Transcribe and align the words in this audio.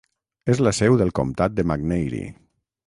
És 0.53 0.61
la 0.67 0.73
seu 0.77 0.97
del 1.03 1.13
comtat 1.21 1.57
de 1.59 1.67
McNairy. 1.73 2.25